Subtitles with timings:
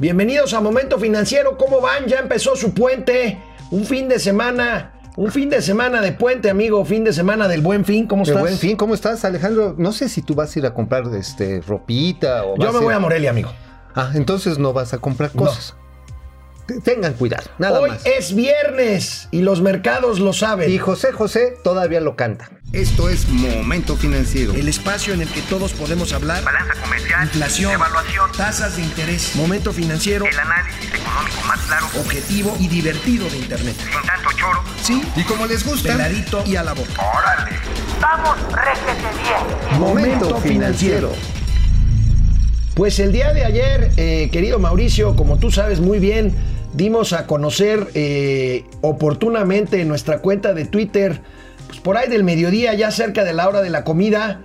[0.00, 1.56] Bienvenidos a Momento Financiero.
[1.58, 2.06] ¿Cómo van?
[2.06, 3.42] Ya empezó su puente.
[3.72, 4.92] Un fin de semana.
[5.16, 6.84] Un fin de semana de puente, amigo.
[6.84, 8.06] Fin de semana del buen fin.
[8.06, 8.38] ¿Cómo estás?
[8.40, 9.74] buen fin, ¿cómo estás, Alejandro?
[9.76, 12.94] No sé si tú vas a ir a comprar este ropita o Yo me voy
[12.94, 13.52] a Morelia, amigo.
[13.92, 15.74] Ah, entonces no vas a comprar cosas.
[16.84, 18.06] Tengan cuidado, nada Hoy más.
[18.06, 20.70] es viernes y los mercados lo saben.
[20.70, 22.50] Y José José todavía lo canta.
[22.72, 24.52] Esto es Momento Financiero.
[24.52, 26.44] El espacio en el que todos podemos hablar.
[26.44, 32.54] balanza comercial, Inflación, evaluación, tasas de interés, momento financiero, el análisis económico más claro, objetivo
[32.60, 33.74] y divertido de Internet.
[33.78, 34.62] sin tanto choro.
[34.82, 36.90] Sí, Y como les gusta, peladito y a la boca.
[36.98, 37.56] ¡Órale!
[38.02, 39.80] ¡Vamos, réjete bien!
[39.80, 41.12] Momento financiero.
[42.74, 46.34] Pues el día de ayer, eh, querido Mauricio, como tú sabes muy bien,
[46.74, 51.22] dimos a conocer eh, oportunamente en nuestra cuenta de Twitter,
[51.68, 54.40] pues por ahí del mediodía, ya cerca de la hora de la comida,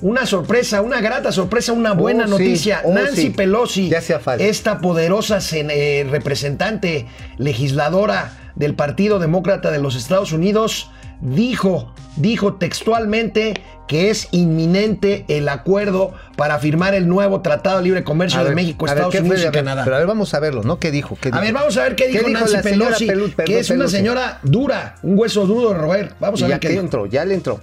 [0.00, 2.80] una sorpresa, una grata sorpresa, una buena Oh, sí, noticia.
[2.84, 3.30] oh, Nancy sí.
[3.30, 3.90] Pelosi,
[4.38, 7.06] esta poderosa eh, representante
[7.36, 10.90] legisladora del Partido Demócrata de los Estados Unidos,
[11.20, 13.54] dijo, dijo textualmente
[13.88, 18.50] que es inminente el acuerdo para firmar el nuevo Tratado de Libre Comercio A de
[18.50, 19.26] ver, México, a ver, Estados ¿qué fue?
[19.30, 19.84] Unidos A y ver, Canadá.
[19.84, 20.78] Pero a ver, vamos a verlo, ¿no?
[20.78, 21.18] ¿Qué dijo?
[21.20, 21.42] ¿Qué A dijo?
[21.42, 23.70] ver, vamos a ver qué dijo, dijo Nancy la señora Pelosi, Pelu- que perdón, es
[23.70, 23.96] una Pelosi?
[23.96, 26.14] señora dura, un hueso duro de roer.
[26.20, 26.84] Vamos a ver ya qué que dijo.
[26.84, 27.60] entró, ya le entró.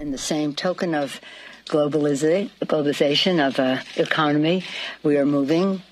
[0.00, 1.18] In the same token of
[1.68, 4.62] globaliza- globalization of uh, economy,
[5.02, 5.82] we are moving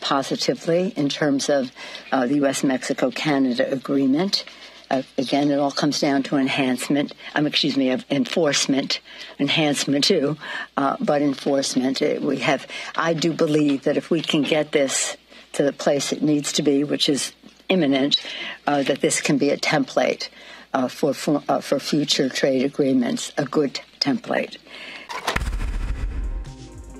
[0.00, 1.70] positively in terms of
[2.12, 2.64] uh, the U.S.
[2.64, 4.44] Mexico Canada agreement.
[4.90, 7.12] Uh, again, it all comes down to enhancement.
[7.34, 9.00] Um, excuse me, of enforcement,
[9.38, 10.36] enhancement too,
[10.76, 12.00] uh, but enforcement.
[12.00, 12.66] Uh, we have.
[12.94, 15.16] I do believe that if we can get this
[15.54, 17.32] to the place it needs to be, which is
[17.68, 18.20] imminent,
[18.66, 20.28] uh, that this can be a template
[20.74, 24.58] uh, for for, uh, for future trade agreements, a good template.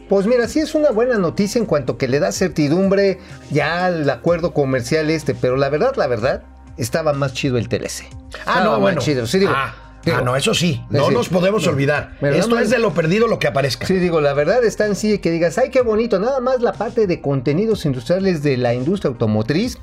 [0.09, 3.19] Pues mira, sí es una buena noticia en cuanto que le da certidumbre
[3.51, 6.45] ya al acuerdo comercial este, pero la verdad, la verdad,
[6.77, 8.05] estaba más chido el TLC.
[8.47, 9.01] Ah, no, más bueno.
[9.01, 9.27] chido.
[9.27, 10.83] Sí, digo, ah, digo, ah, no, eso sí.
[10.91, 11.70] No nos podemos No.
[11.70, 12.17] olvidar.
[12.20, 13.87] Esto es de lo perdido lo que aparezca.
[13.87, 16.73] Sí, digo, la verdad está en sí que digas, ay, qué bonito, nada más la
[16.73, 19.79] parte de contenidos industriales de la industria automotriz,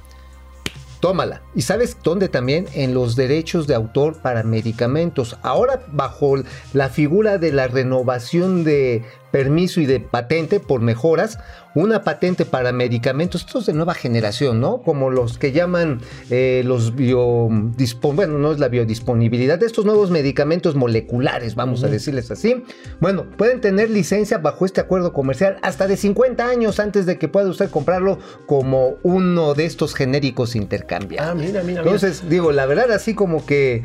[1.00, 1.42] tómala.
[1.53, 2.66] ¿Y sabes dónde también?
[2.74, 5.38] En los derechos de autor para medicamentos.
[5.42, 6.36] Ahora bajo
[6.72, 9.03] la figura de la renovación de
[9.34, 11.40] permiso y de patente por mejoras,
[11.74, 14.84] una patente para medicamentos, estos de nueva generación, ¿no?
[14.84, 18.16] Como los que llaman eh, los biodispon...
[18.16, 22.64] Bueno, no es la biodisponibilidad, de estos nuevos medicamentos moleculares, vamos a decirles así.
[23.00, 27.28] Bueno, pueden tener licencia bajo este acuerdo comercial hasta de 50 años antes de que
[27.28, 31.28] pueda usted comprarlo como uno de estos genéricos intercambiables.
[31.28, 31.82] Ah, mira, mira, mira.
[31.82, 33.84] Entonces, digo, la verdad, así como que...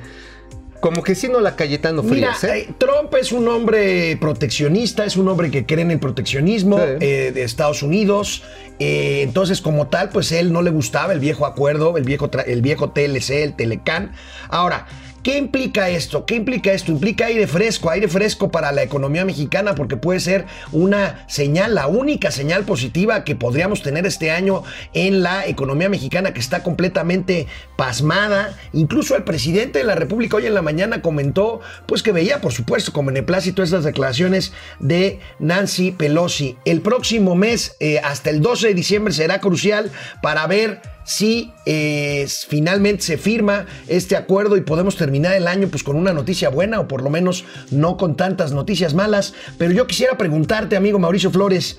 [0.81, 2.59] Como que sí no la Cayetano Frías, ¿eh?
[2.61, 6.85] eh, Trump es un hombre proteccionista, es un hombre que cree en el proteccionismo Sí.
[7.01, 8.43] eh, de Estados Unidos.
[8.79, 12.63] eh, entonces, como tal, pues él no le gustaba el viejo acuerdo, el viejo, el
[12.63, 14.13] viejo TLC, el Telecan.
[14.49, 14.87] Ahora,
[15.29, 16.25] ¿qué implica esto?
[16.25, 16.91] ¿Qué implica esto?
[16.91, 21.87] Implica aire fresco, aire fresco para la economía mexicana, porque puede ser una señal, la
[21.87, 24.63] única señal positiva que podríamos tener este año
[24.95, 27.47] en la economía mexicana que está completamente
[27.77, 28.57] pasmada.
[28.73, 32.55] Incluso el presidente de la República hoy en la mañana comentó, pues que veía, por
[32.55, 36.57] supuesto, con beneplácito estas declaraciones de Nancy Pelosi.
[36.65, 39.91] El próximo mes, eh, hasta el 12 de diciembre, será crucial
[40.23, 45.83] para ver si eh, finalmente se firma este acuerdo y podemos terminar el año pues
[45.83, 49.33] con una noticia buena o por lo menos no con tantas noticias malas.
[49.57, 51.79] Pero yo quisiera preguntarte, amigo Mauricio Flores,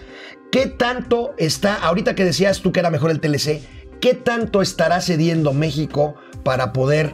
[0.51, 3.61] ¿qué tanto está, ahorita que decías tú que era mejor el TLC,
[4.01, 7.13] qué tanto estará cediendo México para poder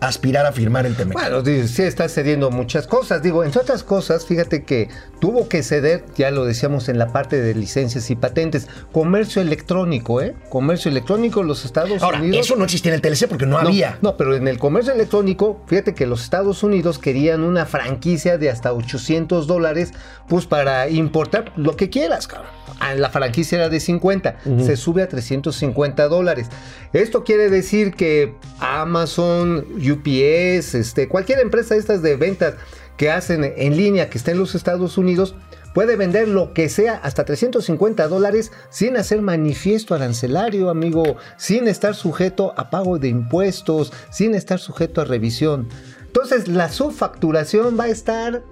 [0.00, 1.12] aspirar a firmar el TMEC?
[1.14, 3.22] Bueno, sí está cediendo muchas cosas.
[3.22, 4.88] Digo, entre otras cosas, fíjate que
[5.20, 10.20] tuvo que ceder, ya lo decíamos en la parte de licencias y patentes, comercio electrónico,
[10.20, 10.34] ¿eh?
[10.50, 12.46] Comercio electrónico, los Estados Ahora, Unidos.
[12.46, 13.98] eso no existía en el TLC porque no, No, había.
[14.02, 18.50] No, pero en el comercio electrónico, fíjate que los Estados Unidos querían una franquicia de
[18.50, 19.92] hasta 800 dólares,
[20.28, 22.50] pues para importar lo que quieras, cabrón.
[22.80, 26.48] Ah, La franquicia era de 50, se sube a 350 dólares.
[26.92, 32.54] Esto quiere decir que Amazon, UPS, este, cualquier empresa estas de ventas
[32.96, 35.34] que hacen en línea que esté en los Estados Unidos,
[35.74, 41.94] puede vender lo que sea hasta 350 dólares sin hacer manifiesto arancelario, amigo, sin estar
[41.94, 45.68] sujeto a pago de impuestos, sin estar sujeto a revisión.
[46.06, 48.42] Entonces la subfacturación va a estar,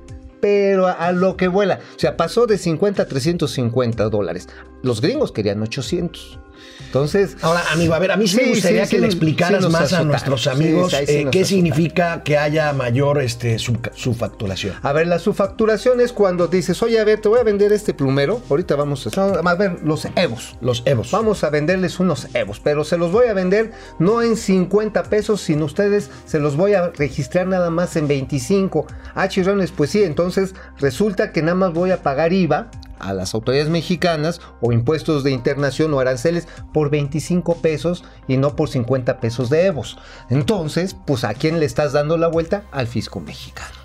[0.40, 1.78] pero a lo que vuela.
[1.94, 4.48] O sea, pasó de 50 a 350 dólares.
[4.82, 6.40] Los gringos querían 800.
[6.86, 9.68] Entonces, Ahora, amigo, a ver, a mí sí, me gustaría sí, que sí le explicaras
[9.70, 14.74] más a nuestros amigos eh, qué significa que haya mayor este, sub- subfacturación.
[14.82, 17.94] A ver, la subfacturación es cuando dices, oye, a ver, te voy a vender este
[17.94, 18.42] plumero.
[18.50, 20.56] Ahorita vamos a, a ver los Evos.
[20.60, 21.10] Los Evos.
[21.10, 25.40] Vamos a venderles unos Evos, pero se los voy a vender no en 50 pesos,
[25.40, 28.86] sino ustedes se los voy a registrar nada más en 25.
[29.14, 32.70] Ah, chirrones, pues sí, entonces resulta que nada más voy a pagar IVA
[33.02, 38.56] a las autoridades mexicanas o impuestos de internación o aranceles por 25 pesos y no
[38.56, 39.98] por 50 pesos de Evos.
[40.30, 42.64] Entonces, pues a quién le estás dando la vuelta?
[42.70, 43.82] Al fisco mexicano.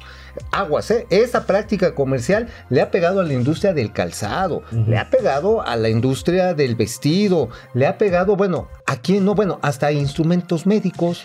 [0.52, 1.08] Aguas, ¿eh?
[1.10, 5.76] Esta práctica comercial le ha pegado a la industria del calzado, le ha pegado a
[5.76, 9.36] la industria del vestido, le ha pegado, bueno, ¿a quién no?
[9.36, 11.24] Bueno, hasta instrumentos médicos.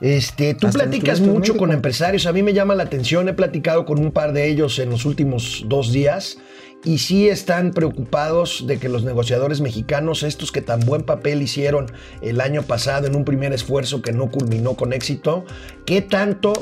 [0.00, 3.84] Este, tú Hasta platicas mucho con empresarios, a mí me llama la atención, he platicado
[3.84, 6.38] con un par de ellos en los últimos dos días
[6.84, 11.86] y sí están preocupados de que los negociadores mexicanos, estos que tan buen papel hicieron
[12.22, 15.44] el año pasado en un primer esfuerzo que no culminó con éxito,
[15.84, 16.52] ¿qué tanto...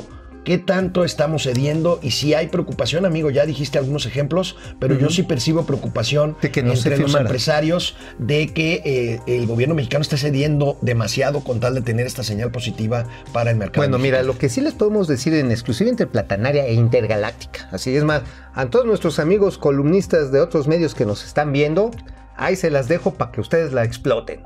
[0.47, 1.99] ¿Qué tanto estamos cediendo?
[2.01, 6.51] Y si hay preocupación, amigo, ya dijiste algunos ejemplos, pero yo sí percibo preocupación De
[6.51, 11.41] que no se entre los empresarios de que eh, el gobierno mexicano esté cediendo demasiado
[11.41, 13.81] con tal de tener esta señal positiva para el mercado.
[13.81, 18.05] Bueno, mira, lo que sí les podemos decir en exclusiva interplatanaria e intergaláctica, así es
[18.05, 18.21] más,
[18.53, 21.91] a todos nuestros amigos columnistas de otros medios que nos están viendo,
[22.37, 24.43] ahí se las dejo para que ustedes la exploten.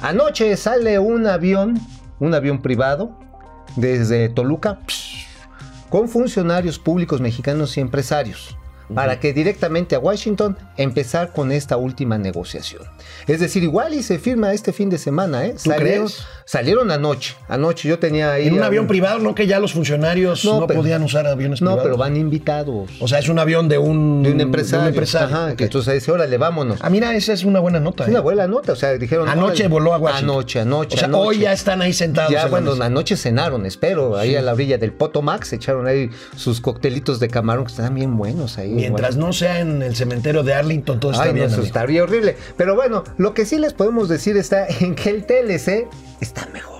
[0.00, 1.78] Anoche sale un avión,
[2.20, 3.18] un avión privado,
[3.76, 4.78] desde Toluca,
[5.92, 8.56] con funcionarios públicos mexicanos y empresarios,
[8.94, 12.84] para que directamente a Washington empezar con esta última negociación.
[13.26, 15.52] Es decir, igual y se firma este fin de semana, ¿eh?
[15.52, 16.22] ¿Tú salieron, crees?
[16.44, 18.48] salieron anoche, anoche yo tenía ahí...
[18.48, 21.60] En un avión privado, no que ya los funcionarios no, No, pero- podían usar aviones
[21.62, 21.82] No, privados.
[21.84, 22.90] pero van invitados.
[23.00, 24.88] O sea, es un avión de un, de un empresario.
[24.88, 25.34] empresario.
[25.36, 26.78] Ajá, que entonces dice, órale, vámonos.
[26.82, 28.04] Ah, mira, esa es una buena nota.
[28.04, 28.22] Es una ¿eh?
[28.22, 29.28] buena nota, o sea, dijeron...
[29.28, 29.68] Anoche órale.
[29.68, 30.30] voló a Washington.
[30.30, 31.28] Anoche, anoche, O sea, anoche.
[31.28, 32.32] hoy ya están ahí sentados.
[32.32, 37.20] Ya, bueno, anoche cenaron, espero, ahí a la orilla del Potomac, echaron ahí sus coctelitos
[37.20, 38.70] de camarón que están bien buenos ahí.
[38.70, 39.28] Mientras bueno.
[39.28, 41.46] no sea en el cementerio de Arlington, todo está Ay, no, bien.
[41.46, 41.66] eso amigo.
[41.66, 42.36] estaría horrible.
[42.56, 45.88] Pero bueno, lo que sí les podemos decir está en que el TLC
[46.20, 46.72] está mejor.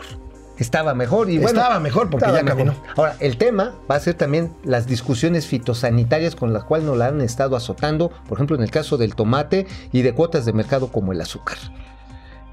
[0.59, 1.59] Estaba mejor y bueno.
[1.59, 2.75] Estaba mejor porque estaba ya caminó.
[2.97, 7.07] Ahora, el tema va a ser también las discusiones fitosanitarias con las cuales nos la
[7.07, 10.89] han estado azotando, por ejemplo, en el caso del tomate y de cuotas de mercado
[10.93, 11.57] como el azúcar.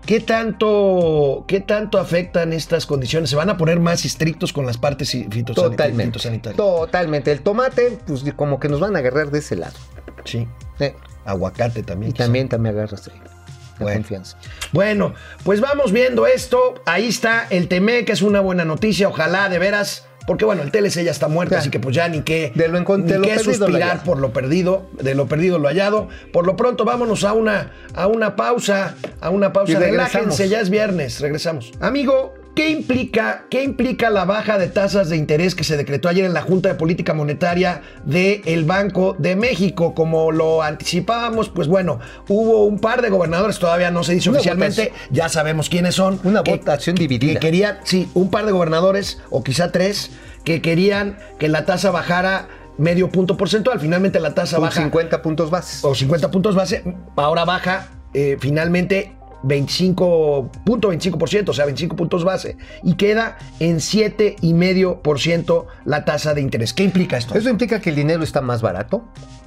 [0.06, 3.30] ¿Qué tanto, ¿Qué tanto afectan estas condiciones?
[3.30, 6.06] ¿Se van a poner más estrictos con las partes fitosanit- Totalmente.
[6.20, 6.58] fitosanitarias?
[6.58, 7.32] Totalmente.
[7.32, 9.78] El tomate, pues como que nos van a agarrar de ese lado.
[10.26, 10.48] Sí.
[10.80, 10.96] Eh,
[11.26, 12.10] Aguacate también.
[12.10, 12.24] y quizá.
[12.24, 13.22] también, también agarras ahí.
[13.80, 14.00] Bueno.
[14.00, 14.38] confianza.
[14.72, 16.76] Bueno, pues vamos viendo esto.
[16.86, 19.08] Ahí está el TME, que es una buena noticia.
[19.08, 20.06] Ojalá, de veras.
[20.28, 22.80] Porque bueno, el TLC ya está muerto, así que pues ya ni qué, De lo
[22.80, 26.08] ni de lo qué perdido lo suspirar por lo perdido, de lo perdido lo hallado.
[26.32, 29.80] Por lo pronto vámonos a una, a una pausa, a una pausa.
[29.80, 31.72] Relájense, ya es viernes, regresamos.
[31.80, 36.26] Amigo, ¿qué implica, ¿qué implica la baja de tasas de interés que se decretó ayer
[36.26, 39.94] en la Junta de Política Monetaria del Banco de México?
[39.94, 44.40] Como lo anticipábamos, pues bueno, hubo un par de gobernadores, todavía no se dice Una
[44.40, 46.20] oficialmente, ya sabemos quiénes son.
[46.24, 47.34] Una que- votación dividida.
[47.34, 50.12] Que querían, sí, un par de gobernadores, o quizá tres,
[50.44, 52.48] que querían que la tasa bajara
[52.78, 53.80] medio punto porcentual.
[53.80, 55.84] Finalmente la tasa baja 50 puntos bases.
[55.84, 56.84] o 50 puntos base,
[57.16, 66.06] ahora baja eh, finalmente 25.25%, o sea, 25 puntos base, y queda en 7,5% la
[66.06, 66.74] tasa de interés.
[66.74, 67.38] ¿Qué implica esto?
[67.38, 69.04] Eso implica que el dinero está más barato.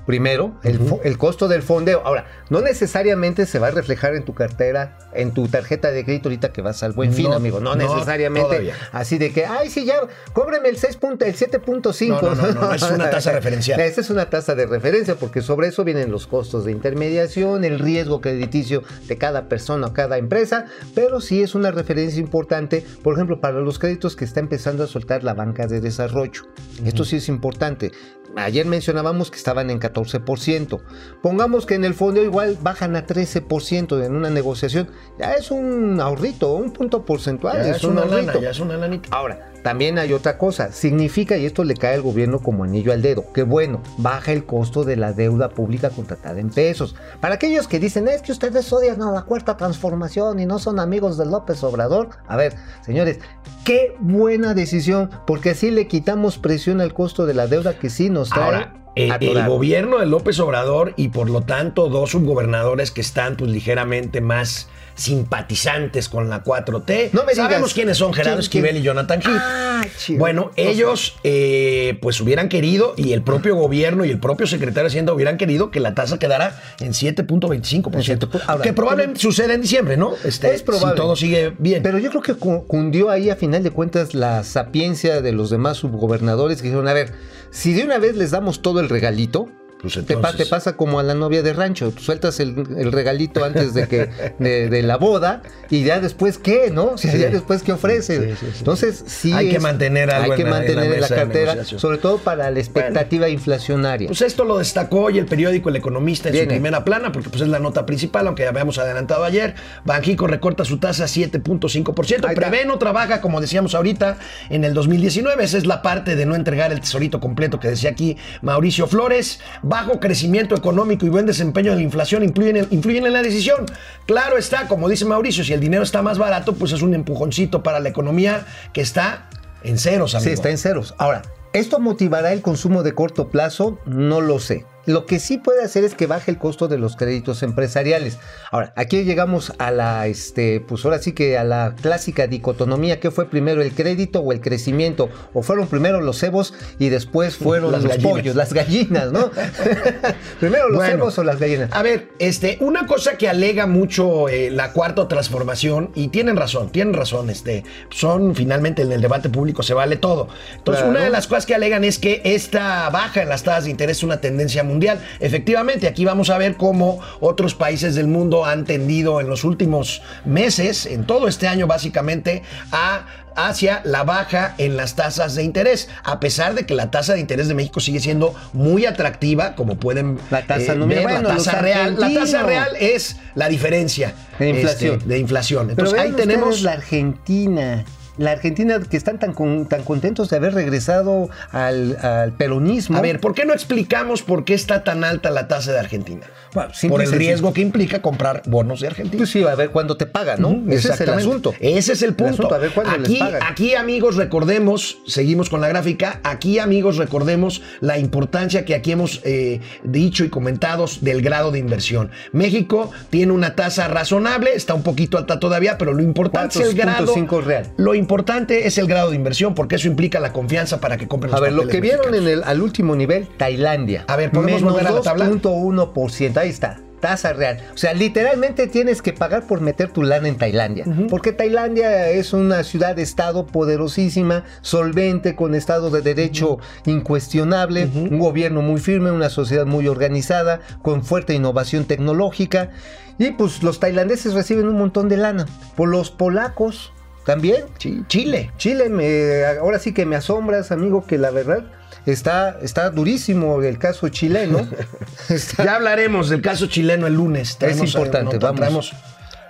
[0.06, 2.02] Primero, el, costo del fondeo.
[2.04, 6.28] Ahora, no necesariamente se va a reflejar en tu cartera, en tu tarjeta de crédito
[6.28, 7.60] ahorita que vas al buen fin, amigo.
[7.60, 8.74] No, no, necesariamente todavía.
[8.90, 9.94] así de que, ay, sí, ya,
[10.32, 12.08] cóbreme el 6 punto- el 7.5.
[12.08, 13.78] No, no, no, no, es una tasa referencial.
[13.80, 17.78] Esta es una tasa de referencia porque sobre eso vienen los costos de intermediación, el
[17.78, 23.14] riesgo crediticio de cada persona o cada empresa, pero sí es una referencia importante, por
[23.14, 26.42] ejemplo, para los créditos que está empezando a soltar la banca de desarrollo.
[26.84, 27.92] Esto sí es importante.
[28.36, 30.80] Ayer mencionábamos que estaban en 14%.
[31.22, 34.88] Pongamos que en el fondo igual bajan a 13% en una negociación.
[35.18, 37.62] Ya es un ahorrito, un punto porcentual.
[37.62, 38.40] ya es, es un una lana, ahorrito.
[38.40, 39.08] ya es una lanita.
[39.12, 40.72] Ahora, también hay otra cosa.
[40.72, 44.44] Significa, y esto le cae al gobierno como anillo al dedo, que bueno, baja el
[44.44, 46.94] costo de la deuda pública contratada en pesos.
[47.20, 50.80] Para aquellos que dicen, es que ustedes odian a la cuarta transformación y no son
[50.80, 52.10] amigos de López Obrador.
[52.26, 53.20] A ver, señores,
[53.64, 58.10] qué buena decisión, porque así le quitamos presión al costo de la deuda que sí
[58.10, 58.44] nos trae.
[58.44, 63.36] Ahora, eh, el gobierno de López Obrador y por lo tanto dos subgobernadores que están
[63.36, 67.10] pues ligeramente más simpatizantes con la 4T.
[67.12, 67.74] No me Sabemos digas.
[67.74, 69.40] quiénes son Gerardo ¿Quién, Esquivel y Jonathan Heath.
[69.40, 70.18] Ah, chido.
[70.18, 74.88] Bueno, ellos eh, pues hubieran querido y el propio gobierno y el propio secretario de
[74.88, 77.94] Hacienda hubieran querido que la tasa quedara en 7.25%.
[77.94, 78.26] En 7.
[78.46, 80.14] Ahora, que probablemente suceda en diciembre, ¿no?
[80.24, 80.90] Este, Es probable.
[80.92, 81.82] Si todo sigue bien.
[81.82, 85.50] Pero yo creo que cu- cundió ahí a final de cuentas la sapiencia de los
[85.50, 87.12] demás subgobernadores que dijeron, a ver,
[87.50, 89.48] si de una vez les damos todo el regalito,
[89.82, 92.50] Pues te, pa- entonces- te pasa como a la novia de rancho, tú sueltas el,
[92.78, 94.08] el regalito antes de que
[94.38, 96.90] de, de la boda y ya después qué, ¿no?
[96.92, 97.18] O sea, Sí.
[97.18, 98.22] ya después qué ofreces.
[98.22, 98.58] Sí, sí, sí.
[98.60, 101.08] Entonces sí Hay que mantener algo hay que en la- en la mantener en la,
[101.08, 104.06] cartera, sobre todo para la expectativa inflacionaria.
[104.06, 107.42] Pues esto lo destacó hoy el periódico El Economista en su primera plana, porque pues
[107.42, 109.54] es la nota principal, aunque ya habíamos adelantado ayer.
[109.84, 112.28] Banjico recorta su tasa a 7.5%.
[112.28, 112.48] Ahí está.
[112.48, 115.42] Prevé no trabaja, como decíamos ahorita, en el 2019.
[115.42, 119.40] Esa es la parte de no entregar el tesorito completo que decía aquí Mauricio Flores.
[119.72, 123.64] Bajo crecimiento económico y buen desempeño de la inflación influyen en, influyen en la decisión.
[124.04, 127.62] Claro está, como dice Mauricio, si el dinero está más barato, pues es un empujoncito
[127.62, 129.30] para la economía que está
[129.62, 130.28] en ceros, amigo.
[130.28, 130.94] Sí, está en ceros.
[130.98, 131.22] Ahora,
[131.54, 133.78] ¿esto motivará el consumo de corto plazo?
[133.86, 134.66] No lo sé.
[134.86, 138.18] Lo que sí puede hacer es que baje el costo de los créditos empresariales.
[138.50, 143.10] Ahora, aquí llegamos a la, este, pues ahora sí que a la clásica dicotomía, ¿qué
[143.10, 145.08] fue primero, el crédito o el crecimiento?
[145.34, 148.12] ¿O fueron primero los cebos y después fueron Las los gallinas.
[148.12, 149.30] pollos, las gallinas, ¿no?
[150.40, 150.92] primero los Bueno.
[150.96, 151.70] cebos o las gallinas.
[151.72, 156.70] A ver, este, una cosa que alega mucho eh, la cuarta transformación, y tienen razón,
[156.70, 160.28] tienen razón, este, son finalmente en el debate público se vale todo.
[160.56, 160.90] Entonces, Claro.
[160.90, 163.98] una de las cosas que alegan es que esta baja en las tasas de interés
[163.98, 165.00] es una tendencia mundial.
[165.20, 170.02] Efectivamente, aquí vamos a ver cómo otros países del mundo han tendido en los últimos
[170.24, 175.88] meses, en todo este año básicamente, a hacia la baja en las tasas de interés,
[176.04, 179.76] a pesar de que la tasa de interés de México sigue siendo muy atractiva, como
[179.76, 181.96] pueden La tasa eh, ver, la bueno, tasa real.
[181.98, 184.96] La tasa real es la diferencia De inflación.
[184.96, 185.66] este, de inflación.
[185.74, 187.84] Pero Entonces ahí tenemos la Argentina.
[188.18, 192.98] La Argentina que están tan, con- tan contentos de haber regresado al, al peronismo.
[192.98, 196.26] A ver, ¿por qué no explicamos por qué está tan alta la tasa de Argentina?
[196.52, 199.16] Bueno, por el riesgo que implica comprar bonos de Argentina.
[199.18, 200.62] Pues sí, a ver cuándo te pagan, ¿no?
[200.70, 201.54] Ese es el asunto.
[201.60, 202.34] Ese es el punto.
[202.34, 203.42] asunto, a ver cuándo les aquí, pagan.
[203.50, 206.20] aquí, amigos, recordemos, seguimos con la gráfica.
[206.24, 211.58] Aquí, amigos, recordemos la importancia que aquí hemos eh, dicho y comentado del grado de
[211.58, 212.10] inversión.
[212.32, 216.74] México tiene una tasa razonable, está un poquito alta todavía, pero lo importante es el
[216.74, 217.14] grado.
[217.14, 217.72] 4.5 real.
[217.78, 221.32] Lo importante es el grado de inversión, porque eso implica la confianza para que compren
[221.32, 224.04] A los ver, lo que vieron en el, al último nivel, Tailandia.
[224.08, 225.30] A ver, ¿podemos Menos volver a la tabla?
[225.30, 226.36] 2.1%.
[226.36, 226.80] Ahí está.
[227.00, 227.58] Tasa real.
[227.74, 230.84] O sea, literalmente tienes que pagar por meter tu lana en Tailandia.
[231.10, 238.78] Porque Tailandia es una ciudad-estado poderosísima, solvente, con estado de derecho incuestionable, un gobierno muy
[238.78, 242.70] firme, una sociedad muy organizada, con fuerte innovación tecnológica.
[243.18, 245.46] Y pues los tailandeses reciben un montón de lana.
[245.74, 246.92] Por los polacos
[247.24, 247.64] también.
[247.78, 248.50] Chi- Chile.
[248.56, 251.64] Chile, me, ahora sí que me asombras, amigo, que la verdad
[252.06, 254.66] está, está durísimo el caso chileno.
[255.28, 257.56] Está- Ya hablaremos del caso chileno el lunes.
[257.58, 258.60] Traemos, Es importante, vamos.
[258.60, 258.92] Traemos,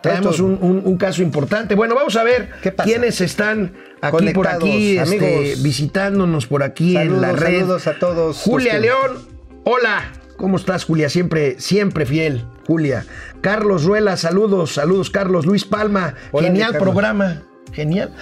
[0.03, 1.75] traemos un, un- un caso importante.
[1.75, 2.51] Bueno, vamos a ver
[2.85, 5.63] quiénes están aquí por Conectados, aquí, este, amigos.
[5.63, 7.61] visitándonos por aquí en la red.
[7.61, 9.29] saludos a todos Julia los que- León,
[9.65, 10.13] hola.
[10.37, 11.09] ¿Cómo estás, Julia?
[11.09, 13.07] Siempre, siempre fiel, Julia.
[13.43, 15.47] Carlos Ruela, saludos, saludos, Carlos.
[15.47, 16.91] Luis Palma, Hola, genial Carlos.
[16.91, 17.43] programa.
[17.73, 18.13] Genial.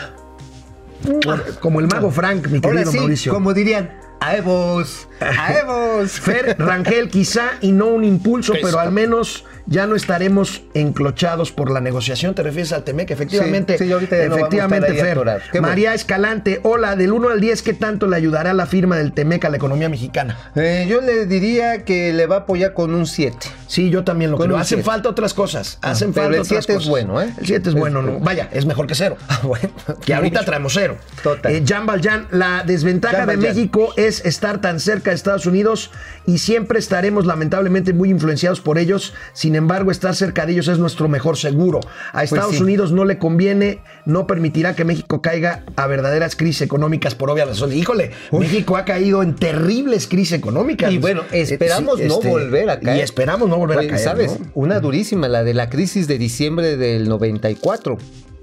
[1.60, 3.32] Como el mago Frank, mi ahora querido sí, Mauricio.
[3.32, 5.08] como dirían, ¡Aevos!
[5.18, 6.10] ¡Aevos!
[6.20, 11.70] Fer Rangel, quizá y no un impulso, pero al menos ya no estaremos enclochados por
[11.70, 12.34] la negociación.
[12.34, 13.10] ¿Te refieres al Temec?
[13.10, 13.78] Efectivamente.
[13.78, 15.16] Sí, sí, ahorita ya no vamos a estar efectivamente, ahí Fer.
[15.16, 15.66] bueno.
[15.66, 19.42] María Escalante, hola, del 1 al 10, ¿qué tanto le ayudará la firma del Temec
[19.46, 20.38] a la economía mexicana?
[20.54, 23.38] Eh, yo le diría que le va a apoyar con un 7.
[23.70, 24.56] Sí, yo también lo Con creo.
[24.58, 24.82] Hacen siete.
[24.82, 25.78] falta otras cosas.
[25.80, 26.90] Hacen pero falta el otras siete es cosas.
[26.90, 27.32] bueno, ¿eh?
[27.38, 28.18] El 7 es Es- bueno, ¿no?
[28.18, 29.16] Vaya, es mejor que cero.
[29.44, 29.70] bueno.
[30.04, 30.96] Que ahorita traemos cero.
[31.22, 31.52] Total.
[31.52, 33.54] Eh, Jan Valjean, la desventaja Jan de Valjean.
[33.54, 35.92] México es estar tan cerca de Estados Unidos
[36.26, 39.14] y siempre estaremos lamentablemente muy influenciados por ellos.
[39.34, 41.78] Sin embargo, estar cerca de ellos es nuestro mejor seguro.
[42.12, 42.62] A Estados Pues sí.
[42.64, 47.46] Unidos no le conviene, no permitirá que México caiga a verdaderas crisis económicas por obvias
[47.46, 47.76] razones.
[47.76, 50.90] Híjole, México ha caído en terribles crisis económicas.
[50.92, 52.96] Y bueno, Eh, esperamos sí, no este, volver a caer.
[52.96, 54.02] Y esperamos no volver Oye, a caer.
[54.04, 54.38] ¿Sabes?
[54.40, 54.46] ¿no?
[54.54, 57.96] Una durísima, la de la crisis de diciembre del 94.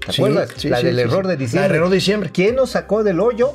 [0.06, 0.50] ¿Te Sí, acuerdas?
[0.56, 1.68] sí, la sí, del error de La diciembre.
[1.68, 2.30] del error de diciembre.
[2.32, 3.52] ¿Quién nos sacó del hoyo?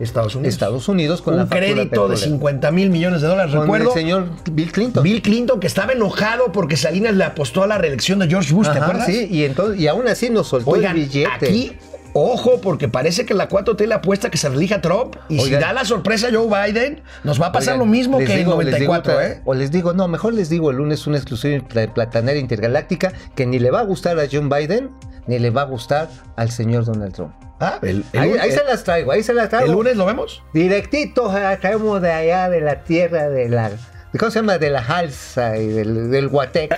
[0.00, 0.54] Estados Unidos.
[0.54, 2.20] Estados Unidos con la un factura crédito de petrolera.
[2.20, 3.52] 50 mil millones de dólares.
[3.52, 3.88] Con Recuerdo.
[3.90, 5.02] el señor Bill Clinton.
[5.04, 8.66] Bill Clinton que estaba enojado porque Salinas le apostó a la reelección de George Bush,
[8.66, 9.06] ¿te Ajá, acuerdas?
[9.06, 11.28] Sí, y, entonces, y aún así nos soltó Oigan, el billete.
[11.46, 11.72] aquí
[12.14, 15.16] Ojo, porque parece que la 4T le apuesta que se relija Trump.
[15.28, 15.46] Y Oigan.
[15.60, 18.60] si da la sorpresa Joe Biden, nos va a pasar Oigan, lo mismo que digo-
[18.60, 19.42] en les digo 94, otra- ¿eh?
[19.44, 23.46] O les digo, no, mejor les digo el lunes una exclusiva pla- platanera intergaláctica que
[23.46, 24.90] ni le va a gustar a John Biden
[25.26, 27.32] ni le va a gustar al señor Donald Trump.
[27.60, 29.66] Ah, el, el Ahí, se las traigo, ahí se las traigo.
[29.66, 30.42] ¿El lunes lo vemos?
[30.52, 33.70] Directito, traemos de allá, de la tierra, de la...
[34.18, 34.58] ¿Cómo se llama?
[34.58, 36.70] De la Halsa y del, del Guatec.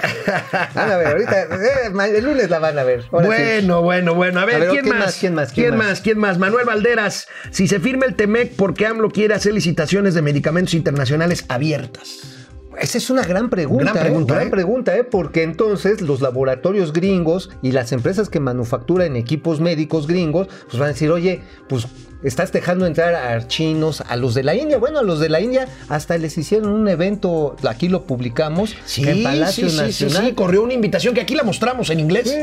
[0.75, 3.05] Van a ver, ahorita, eh, el lunes la van a ver.
[3.13, 3.43] Ahora sí.
[3.43, 4.41] Bueno, bueno, bueno.
[4.41, 5.17] A ver, A ver, ¿quién, ¿quién más?
[5.17, 5.53] ¿Quién más?
[5.53, 5.89] ¿Quién ¿Quién más?
[5.89, 6.01] más?
[6.01, 6.39] ¿Quién más?
[6.39, 7.29] Manuel Valderas.
[7.51, 12.36] Si se firma el TEMEC, ¿por qué AMLO quiere hacer licitaciones de medicamentos internacionales abiertas?
[12.81, 13.85] Esa es una gran pregunta.
[13.93, 14.01] Gran ¿eh?
[14.01, 14.51] pregunta, Gran ¿eh?
[14.51, 15.05] pregunta, ¿eh?
[15.05, 20.91] Porque entonces los laboratorios gringos y las empresas que manufacturan equipos médicos gringos, pues van
[20.91, 21.87] a decir, oye, pues
[22.23, 24.79] estás dejando entrar a chinos, a los de la India.
[24.79, 29.09] Bueno, a los de la India hasta les hicieron un evento, aquí lo publicamos, Sí,
[29.09, 30.29] en Palacio sí, sí, sí, Nacional.
[30.31, 32.35] sí, corrió una invitación que aquí la mostramos en inglés.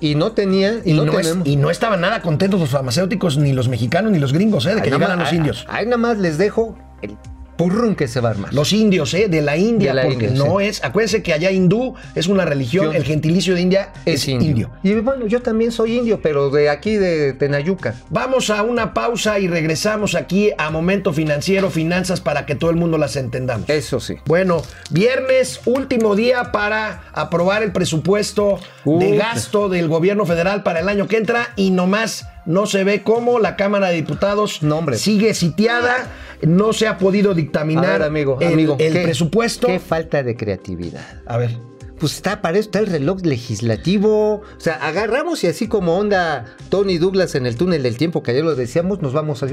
[0.00, 1.46] Y no tenían, y, Y no, no, es- tenemos.
[1.46, 4.74] y no estaban nada contentos los farmacéuticos, ni los mexicanos, ni los gringos, ¿eh?
[4.74, 5.64] de que llegaran los indios.
[5.68, 7.16] Ahí nada más les dejo el
[7.56, 8.52] purrún que se va a armar.
[8.54, 9.28] Los indios, ¿eh?
[9.28, 10.66] De la India, De la porque India, no sí.
[10.66, 10.84] es.
[10.84, 14.70] Acuérdense que allá hindú es una religión, Yo- el gentilicio de India es, indio.
[14.82, 17.94] Y bueno, yo también soy indio, pero de aquí de Tenayuca.
[18.10, 22.76] Vamos a una pausa y regresamos aquí a Momento Financiero, Finanzas, para que todo el
[22.76, 23.68] mundo las entendamos.
[23.68, 24.16] Eso sí.
[24.26, 30.88] Bueno, viernes, último día para aprobar el presupuesto de gasto del gobierno federal para el
[30.88, 35.32] año que entra y nomás no se ve cómo la Cámara de Diputados No, sigue
[35.34, 36.08] sitiada,
[36.42, 38.76] no se ha podido dictaminar ver, amigo, el, amigo.
[38.78, 39.66] el ¿qué- presupuesto.
[39.66, 41.22] Qué falta de creatividad.
[41.26, 41.56] A ver.
[42.02, 44.34] Pues está, para eso está el reloj legislativo.
[44.40, 48.32] O sea, agarramos y así como onda Tony Douglas en el túnel del tiempo, que
[48.32, 49.46] ayer lo decíamos, nos vamos a.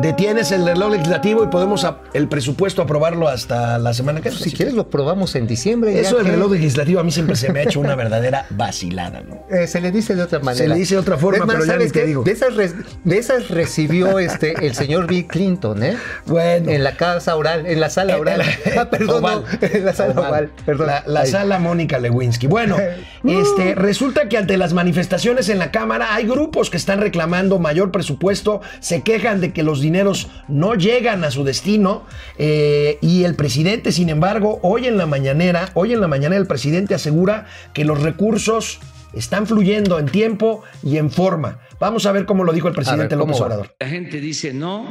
[0.00, 4.50] Detienes el reloj legislativo y podemos el presupuesto aprobarlo hasta la semana que Pues, viene.
[4.50, 6.00] si quieres lo probamos en diciembre.
[6.00, 9.20] Eso del que- reloj legislativo a mí siempre se me ha hecho una verdadera vacilada,
[9.20, 9.40] ¿no?
[9.50, 10.68] Eh, se le dice de otra manera.
[10.68, 12.22] le dice de otra forma, más, pero ya ¿sabes ni te digo.
[12.22, 15.96] De esas, de esas recibió este el señor Bill Clinton, ¿eh?
[16.24, 16.70] Bueno.
[16.70, 18.40] En la casa oral, en la sala oral.
[18.78, 20.28] ah, perdón, no, en la sala Oval.
[20.30, 20.50] oval.
[20.64, 20.86] Perdón.
[20.86, 22.46] La, la sala Mónica Lewinsky.
[22.46, 22.76] Bueno,
[23.24, 27.90] este, resulta que ante las manifestaciones en la Cámara hay grupos que están reclamando mayor
[27.90, 32.04] presupuesto, se quejan de que los dineros no llegan a su destino
[32.38, 36.46] eh, y el presidente, sin embargo, hoy en la mañanera, hoy en la mañana el
[36.46, 38.80] presidente asegura que los recursos
[39.12, 41.58] están fluyendo en tiempo y en forma.
[41.78, 43.40] Vamos a ver cómo lo dijo el presidente ¿cómo López?
[43.40, 43.74] Obrador.
[43.80, 44.86] La gente dice no,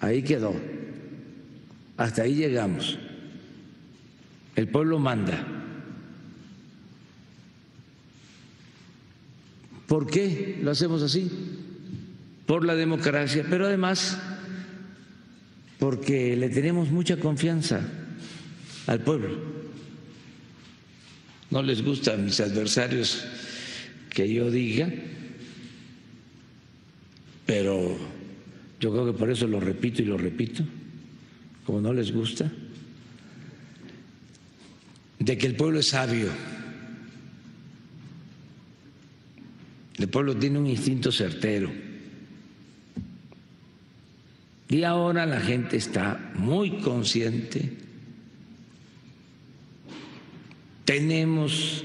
[0.00, 0.54] ahí quedó.
[1.96, 2.98] Hasta ahí llegamos.
[4.60, 5.42] El pueblo manda.
[9.86, 11.30] ¿Por qué lo hacemos así?
[12.44, 14.18] Por la democracia, pero además
[15.78, 17.80] porque le tenemos mucha confianza
[18.86, 19.30] al pueblo.
[21.50, 23.24] No les gusta a mis adversarios
[24.10, 24.92] que yo diga,
[27.46, 27.96] pero
[28.78, 30.62] yo creo que por eso lo repito y lo repito,
[31.64, 32.52] como no les gusta,
[35.20, 36.30] de que el pueblo es sabio.
[39.98, 41.70] El pueblo tiene un instinto certero.
[44.68, 47.70] Y ahora la gente está muy consciente.
[50.84, 51.84] Tenemos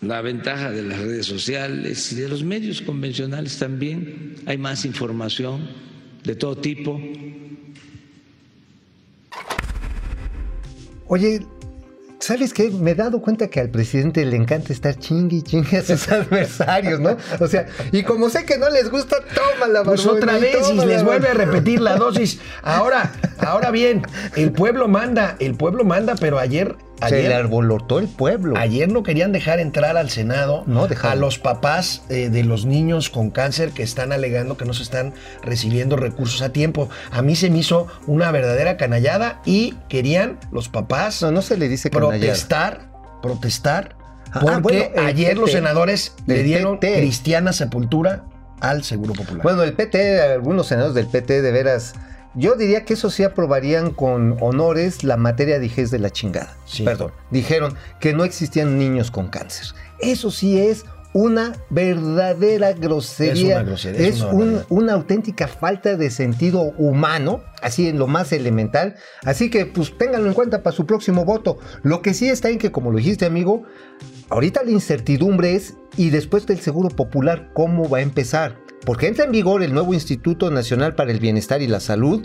[0.00, 4.34] la ventaja de las redes sociales y de los medios convencionales también.
[4.46, 5.68] Hay más información
[6.24, 7.00] de todo tipo.
[11.08, 11.46] Oye,
[12.18, 12.70] ¿sabes qué?
[12.70, 16.08] Me he dado cuenta que al presidente le encanta estar chingue y chingue a sus
[16.12, 17.16] adversarios, ¿no?
[17.40, 20.84] O sea, y como sé que no les gusta, tómala, Pues barbón, otra vez y
[20.84, 22.40] les vuelve a repetir la dosis.
[22.62, 24.02] Ahora, ahora bien,
[24.34, 28.56] el pueblo manda, el pueblo manda, pero ayer, Se le ayer, arbolotó el pueblo.
[28.56, 33.10] ayer no querían dejar entrar al Senado No a los papás eh, de los niños
[33.10, 36.88] con cáncer que están alegando que no se están recibiendo recursos a tiempo.
[37.10, 41.56] A mí se me hizo una verdadera canallada y querían los papás No, no se
[41.56, 42.18] le dice canallada.
[42.18, 42.90] protestar,
[43.22, 43.96] protestar,
[44.32, 46.98] Ah, porque bueno, el ayer los senadores le dieron PT.
[46.98, 48.24] cristiana sepultura
[48.60, 49.42] al Seguro Popular.
[49.42, 51.94] Bueno, el PT, algunos senadores del PT, de veras,
[52.36, 56.56] yo diría que eso sí aprobarían con honores la materia dijez de la chingada.
[56.66, 56.84] Sí.
[56.84, 57.10] Perdón.
[57.30, 59.66] Dijeron que no existían niños con cáncer.
[59.98, 63.54] Eso sí es una verdadera grosería.
[63.54, 64.66] Es una grosería, es Es una un- barbaridad.
[64.68, 68.96] una auténtica falta de sentido humano, así en lo más elemental.
[69.24, 71.58] Así que, pues, ténganlo en cuenta para su próximo voto.
[71.82, 73.62] Lo que sí está en que, como lo dijiste, amigo,
[74.28, 78.58] ahorita la incertidumbre es, y después del Seguro Popular, ¿cómo va a empezar?
[78.84, 82.22] Porque entra en vigor el nuevo Instituto Nacional para el Bienestar y la Salud,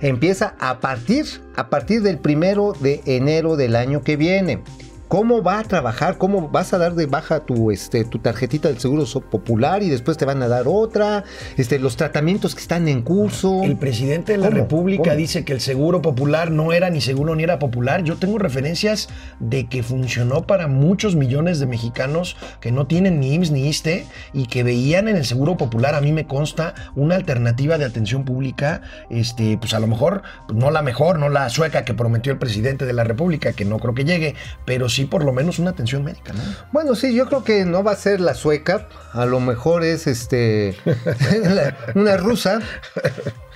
[0.00, 4.62] empieza a partir, a partir del primero de enero del año que viene.
[5.08, 8.78] Cómo va a trabajar, cómo vas a dar de baja tu, este, tu tarjetita del
[8.78, 11.24] Seguro Popular y después te van a dar otra,
[11.56, 13.62] este, los tratamientos que están en curso.
[13.64, 14.58] El presidente de la ¿Cómo?
[14.58, 15.16] República ¿Cómo?
[15.16, 18.04] dice que el seguro popular no era ni seguro ni era popular.
[18.04, 19.08] Yo tengo referencias
[19.40, 24.06] de que funcionó para muchos millones de mexicanos que no tienen ni IMSS ni ISTE
[24.34, 28.24] y que veían en el seguro popular, a mí me consta, una alternativa de atención
[28.24, 32.38] pública, este, pues a lo mejor, no la mejor, no la sueca que prometió el
[32.38, 35.70] presidente de la República, que no creo que llegue, pero sí por lo menos una
[35.70, 36.40] atención médica, ¿no?
[36.72, 40.06] Bueno, sí, yo creo que no va a ser la sueca, a lo mejor es
[40.06, 40.76] este
[41.94, 42.60] una rusa.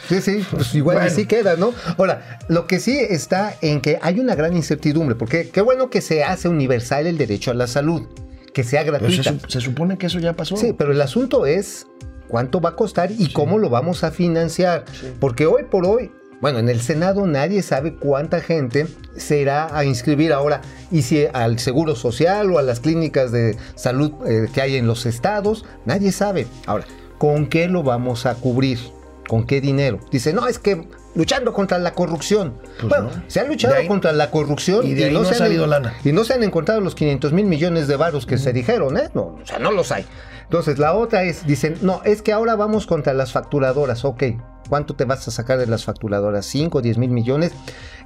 [0.09, 1.11] Sí, sí, pues igual Bueno.
[1.11, 1.73] así queda, ¿no?
[1.99, 6.01] Ahora, lo que sí está en que hay una gran incertidumbre, porque qué bueno que
[6.01, 8.03] se hace universal el derecho a la salud,
[8.53, 9.23] que sea se, gratuita.
[9.23, 10.57] su- se supone que eso ya pasó.
[10.57, 11.87] Sí, pero el asunto es
[12.29, 14.85] cuánto va a costar y cómo lo vamos a financiar.
[15.21, 16.11] Porque hoy por hoy,
[16.43, 21.27] bueno, en el Senado nadie sabe cuánta gente se irá a inscribir ahora y si
[21.33, 25.65] al Seguro Social o a las clínicas de salud eh, que hay en los estados,
[25.87, 26.47] nadie sabe.
[26.67, 26.85] Ahora,
[27.17, 28.79] ¿con qué lo vamos a cubrir?
[29.29, 30.01] ¿Con qué dinero?
[30.11, 32.55] Dice, no, es que luchando contra la corrupción.
[32.81, 33.23] Pues bueno, no.
[33.29, 35.67] se ha luchado ahí- contra la corrupción y de ahí no ha se han- salido
[35.67, 35.95] lana.
[36.05, 39.09] y no se han encontrado los 500 mil millones de varos que se dijeron, ¿eh?
[39.15, 40.05] No, o sea, no los hay.
[40.53, 44.25] Entonces, la otra es, dicen, no, es que ahora vamos contra las facturadoras, ok.
[44.69, 46.47] ¿Cuánto te vas a sacar de las facturadoras?
[46.55, 47.53] ¿5, 10 mil millones?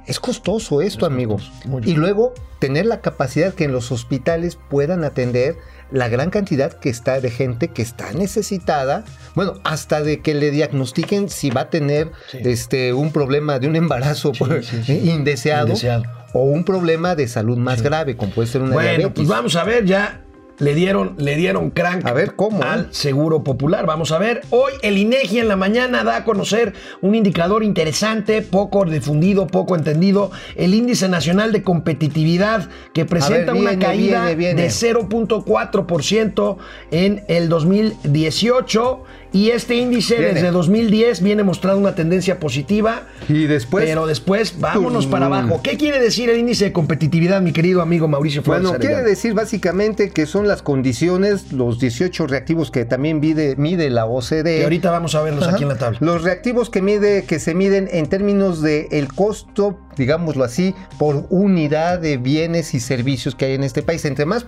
[0.05, 1.35] Es costoso esto, amigo.
[1.65, 1.89] mucho.
[1.89, 5.57] Y luego, tener la capacidad que en los hospitales puedan atender
[5.91, 9.03] la gran cantidad que está de gente que está necesitada,
[9.35, 12.37] bueno, hasta de que le diagnostiquen si va a tener Sí.
[12.45, 16.03] este un problema de un embarazo sí, indeseado, Indeseado.
[16.33, 19.13] o un problema de salud más grave, como puede ser una Bueno, diabetes.
[19.15, 20.21] pues vamos a ver, ya
[20.59, 22.63] le dieron, le dieron crank A ver, ¿cómo?
[22.63, 23.85] al Seguro Popular.
[23.85, 24.41] Vamos a ver.
[24.49, 29.75] Hoy el INEGI en la mañana da a conocer un indicador interesante, poco difundido, poco
[29.75, 34.61] entendido, el Índice Nacional de Competitividad que presenta viene, una caída viene, viene.
[34.63, 36.57] de 0.4%
[36.91, 40.33] en el 2018 y este índice Viene.
[40.33, 43.03] desde 2010 viene mostrando una tendencia positiva.
[43.27, 45.11] Y después- Pero después vámonos Tum.
[45.11, 45.61] para abajo.
[45.63, 49.33] ¿Qué quiere decir el índice de competitividad, mi querido amigo Mauricio Flores Bueno, quiere decir
[49.33, 54.59] básicamente que son las condiciones, los 18 reactivos que también mide, mide la OCDE.
[54.59, 55.53] Y ahorita vamos a verlos Ajá.
[55.55, 55.97] aquí en la tabla.
[56.01, 61.25] Los reactivos que mide, que se miden en términos de el costo, digámoslo así, por
[61.29, 64.05] unidad de bienes y servicios que hay en este país.
[64.05, 64.45] Entre más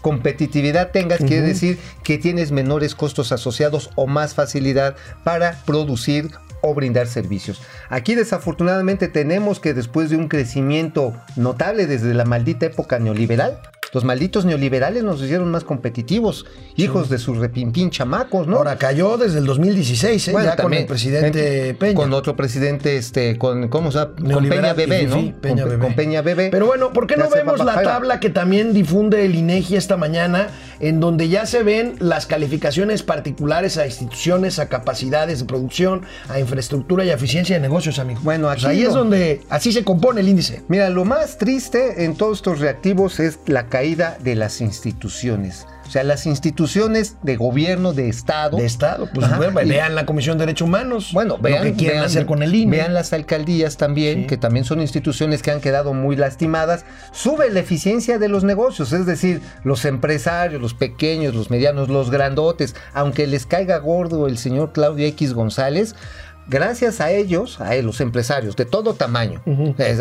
[0.00, 6.30] competitividad tengas, quiere decir que tienes menores costos asociados o más facilidad para producir
[6.60, 7.62] o brindar servicios.
[7.88, 13.60] Aquí desafortunadamente tenemos que después de un crecimiento notable desde la maldita época neoliberal,
[13.92, 16.44] los malditos neoliberales nos hicieron más competitivos,
[16.76, 18.56] hijos de sus repimpín chamacos, ¿no?
[18.58, 20.32] Ahora cayó desde el 2016, ¿eh?
[20.32, 21.94] Bueno, ya con el presidente en- Peña.
[21.94, 24.12] Con otro presidente, este, con, ¿cómo se llama?
[24.34, 25.16] Con Peña Bebé, ¿no?
[25.16, 25.84] fifí, Peña con, Bebé.
[25.84, 26.48] con Peña Bebé.
[26.50, 30.48] Pero bueno, ¿por qué no vemos la tabla que también difunde el INEGI esta mañana,
[30.80, 36.38] en donde ya se ven las calificaciones particulares a instituciones, a capacidades de producción, a
[36.38, 38.20] infraestructura y a eficiencia de negocios, amigo?
[38.22, 40.62] Bueno, aquí ahí es donde así se compone el índice.
[40.68, 45.66] Mira, lo más triste en todos estos reactivos es la caída de las instituciones.
[45.88, 48.58] O sea, las instituciones de gobierno, de Estado.
[48.58, 51.10] De Estado, pues Ajá, bueno, y- vean la Comisión de Derechos Humanos.
[51.14, 52.76] Bueno, vean, lo que quieren vean- hacer con el INE.
[52.76, 54.26] Vean las alcaldías también, Sí.
[54.26, 56.84] que también son instituciones que han quedado muy lastimadas.
[57.12, 62.10] Sube la eficiencia de los negocios, es decir, los empresarios, los pequeños, los medianos, los
[62.10, 65.94] grandotes, aunque les caiga gordo el señor Claudio X González.
[66.48, 69.42] Gracias a ellos, a los empresarios de todo tamaño,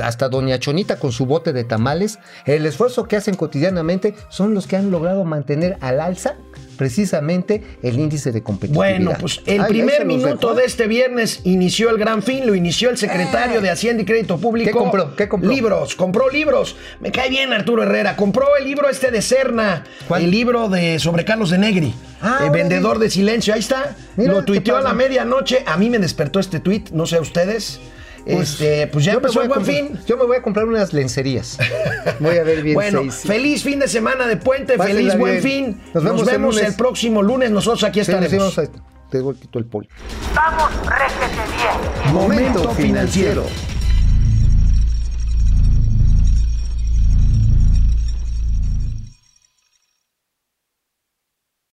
[0.01, 4.65] hasta Doña Chonita con su bote de tamales, el esfuerzo que hacen cotidianamente son los
[4.65, 6.35] que han logrado mantener al alza
[6.77, 8.95] precisamente el índice de competitividad.
[8.97, 12.89] Bueno, pues el Ay, primer minuto de este viernes inició el gran fin, lo inició
[12.89, 13.61] el secretario Eh.
[13.61, 14.69] de Hacienda y Crédito Público.
[14.71, 15.15] ¿Qué compró?
[15.15, 15.49] ¿Qué compró?
[15.49, 16.75] Libros, compró libros.
[17.01, 18.15] Me cae bien Arturo Herrera.
[18.15, 20.23] Compró el libro este de Serna, ¿Cuál?
[20.23, 23.53] el libro de sobre Carlos de Negri, Ah, el vendedor de silencio.
[23.53, 23.95] Ahí está.
[24.15, 25.63] Mira, lo tuiteó a la medianoche.
[25.65, 27.79] A mí me despertó este tuit, no sé a ustedes.
[28.27, 29.99] Este, pues ya yo me voy a buen fin.
[30.05, 31.57] Yo me voy a comprar unas lencerías.
[32.19, 32.73] Voy a ver bien.
[32.75, 33.21] Bueno, seis.
[33.25, 35.43] feliz fin de semana de puente, Pásenla feliz buen bien.
[35.75, 35.81] fin.
[35.93, 37.51] Nos Nos vemos el próximo lunes.
[37.51, 38.31] Nosotros aquí Sí, estaremos.
[38.31, 39.87] sí, vamos a- Te doy quito el poli.
[40.35, 42.13] Vamos, réjete bien.
[42.13, 43.43] Momento financiero.